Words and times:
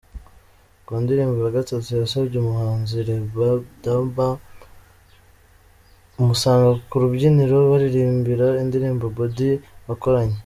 Ku 0.85 0.91
ndirimbo 1.03 1.35
ya 1.43 1.55
Gatatu 1.57 1.89
yasabye 2.01 2.35
umuhanzi 2.39 2.97
Rabadaba 3.07 4.27
kumusanga 6.13 6.69
ku 6.89 6.95
rubyiniro 7.01 7.57
baririmba 7.71 8.45
indirimbo 8.63 9.05
'Body' 9.09 9.61
bakoranye. 9.87 10.37